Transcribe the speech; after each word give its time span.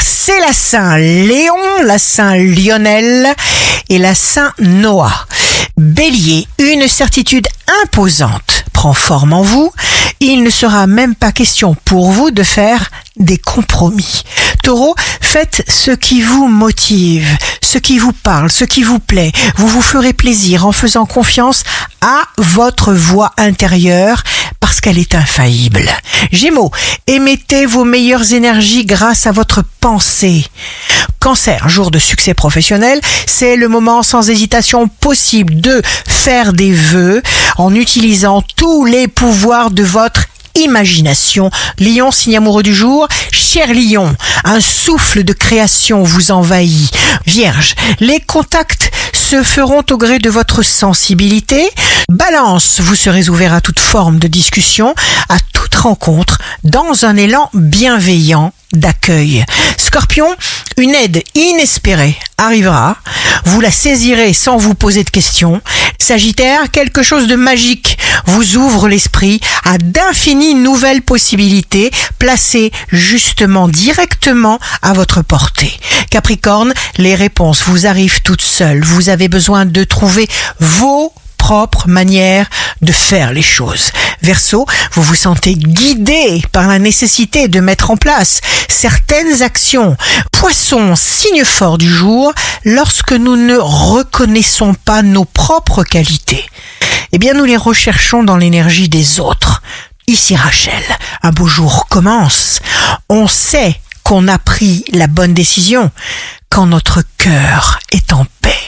c'est 0.00 0.40
la 0.40 0.52
Saint 0.52 0.96
Léon, 0.96 1.82
la 1.84 1.98
Saint 1.98 2.36
Lionel 2.36 3.34
et 3.88 3.98
la 3.98 4.14
Saint 4.14 4.52
Noah. 4.58 5.26
Bélier, 5.76 6.46
une 6.58 6.88
certitude 6.88 7.46
imposante 7.82 8.64
prend 8.72 8.92
forme 8.92 9.32
en 9.32 9.42
vous. 9.42 9.72
Il 10.20 10.42
ne 10.42 10.50
sera 10.50 10.86
même 10.86 11.14
pas 11.14 11.32
question 11.32 11.76
pour 11.84 12.10
vous 12.10 12.30
de 12.30 12.42
faire 12.42 12.90
des 13.16 13.38
compromis. 13.38 14.22
Taureau, 14.62 14.94
faites 15.20 15.64
ce 15.68 15.90
qui 15.90 16.22
vous 16.22 16.48
motive, 16.48 17.28
ce 17.62 17.78
qui 17.78 17.98
vous 17.98 18.12
parle, 18.12 18.50
ce 18.50 18.64
qui 18.64 18.82
vous 18.82 18.98
plaît. 18.98 19.32
Vous 19.56 19.68
vous 19.68 19.82
ferez 19.82 20.12
plaisir 20.12 20.66
en 20.66 20.72
faisant 20.72 21.06
confiance 21.06 21.62
à 22.00 22.22
votre 22.36 22.92
voix 22.92 23.32
intérieure 23.36 24.22
parce 24.60 24.80
qu'elle 24.80 24.98
est 24.98 25.14
infaillible. 25.14 25.88
Gémeaux, 26.32 26.70
émettez 27.06 27.66
vos 27.66 27.84
meilleures 27.84 28.32
énergies 28.32 28.84
grâce 28.84 29.26
à 29.26 29.32
votre 29.32 29.62
pensée. 29.80 30.44
Cancer, 31.20 31.68
jour 31.68 31.90
de 31.90 31.98
succès 31.98 32.34
professionnel, 32.34 33.00
c'est 33.26 33.56
le 33.56 33.68
moment 33.68 34.02
sans 34.02 34.30
hésitation 34.30 34.88
possible 34.88 35.60
de 35.60 35.82
faire 36.06 36.52
des 36.52 36.72
vœux 36.72 37.22
en 37.56 37.74
utilisant 37.74 38.42
tous 38.56 38.84
les 38.84 39.08
pouvoirs 39.08 39.70
de 39.70 39.82
votre 39.82 40.24
imagination. 40.58 41.50
Lion, 41.78 42.10
signe 42.10 42.36
amoureux 42.36 42.62
du 42.62 42.74
jour. 42.74 43.08
Cher 43.30 43.72
Lion, 43.72 44.14
un 44.44 44.60
souffle 44.60 45.24
de 45.24 45.32
création 45.32 46.02
vous 46.02 46.30
envahit. 46.30 46.92
Vierge, 47.26 47.74
les 48.00 48.20
contacts 48.20 48.90
se 49.28 49.42
feront 49.42 49.82
au 49.90 49.98
gré 49.98 50.18
de 50.18 50.30
votre 50.30 50.62
sensibilité. 50.62 51.68
Balance, 52.08 52.80
vous 52.80 52.94
serez 52.94 53.28
ouvert 53.28 53.52
à 53.52 53.60
toute 53.60 53.78
forme 53.78 54.18
de 54.18 54.26
discussion, 54.26 54.94
rencontre, 55.78 56.38
dans 56.64 57.04
un 57.04 57.16
élan 57.16 57.50
bienveillant 57.54 58.52
d'accueil. 58.72 59.44
Scorpion, 59.76 60.28
une 60.76 60.94
aide 60.94 61.22
inespérée 61.34 62.16
arrivera, 62.36 62.96
vous 63.44 63.60
la 63.60 63.70
saisirez 63.70 64.32
sans 64.32 64.56
vous 64.56 64.74
poser 64.74 65.04
de 65.04 65.10
questions. 65.10 65.62
Sagittaire, 65.98 66.70
quelque 66.70 67.02
chose 67.02 67.26
de 67.26 67.34
magique 67.34 67.98
vous 68.26 68.56
ouvre 68.56 68.88
l'esprit 68.88 69.40
à 69.64 69.78
d'infinies 69.78 70.54
nouvelles 70.54 71.02
possibilités 71.02 71.90
placées 72.18 72.72
justement 72.92 73.68
directement 73.68 74.58
à 74.82 74.92
votre 74.92 75.22
portée. 75.22 75.72
Capricorne, 76.10 76.74
les 76.98 77.14
réponses 77.14 77.62
vous 77.66 77.86
arrivent 77.86 78.20
toutes 78.22 78.42
seules. 78.42 78.84
Vous 78.84 79.08
avez 79.08 79.28
besoin 79.28 79.64
de 79.66 79.84
trouver 79.84 80.28
vos 80.60 81.12
propre 81.38 81.88
manière 81.88 82.50
de 82.82 82.92
faire 82.92 83.32
les 83.32 83.42
choses. 83.42 83.90
Verseau, 84.22 84.66
vous 84.92 85.02
vous 85.02 85.14
sentez 85.14 85.54
guidé 85.54 86.42
par 86.52 86.66
la 86.66 86.78
nécessité 86.78 87.48
de 87.48 87.60
mettre 87.60 87.90
en 87.90 87.96
place 87.96 88.40
certaines 88.68 89.42
actions. 89.42 89.96
Poisson, 90.32 90.94
signe 90.96 91.44
fort 91.44 91.78
du 91.78 91.88
jour, 91.88 92.32
lorsque 92.64 93.12
nous 93.12 93.36
ne 93.36 93.56
reconnaissons 93.56 94.74
pas 94.74 95.02
nos 95.02 95.24
propres 95.24 95.84
qualités, 95.84 96.44
eh 97.12 97.18
bien 97.18 97.34
nous 97.34 97.44
les 97.44 97.56
recherchons 97.56 98.22
dans 98.22 98.36
l'énergie 98.36 98.88
des 98.88 99.20
autres. 99.20 99.62
Ici 100.06 100.36
Rachel, 100.36 100.82
un 101.22 101.30
beau 101.30 101.46
jour 101.46 101.86
commence. 101.88 102.60
On 103.08 103.26
sait 103.26 103.78
qu'on 104.02 104.26
a 104.28 104.38
pris 104.38 104.84
la 104.92 105.06
bonne 105.06 105.34
décision 105.34 105.90
quand 106.48 106.66
notre 106.66 107.02
cœur 107.18 107.78
est 107.92 108.12
en 108.12 108.26
paix. 108.40 108.67